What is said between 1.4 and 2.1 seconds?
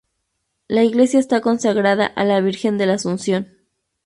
consagrada